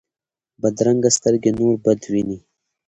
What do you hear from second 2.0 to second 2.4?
ویني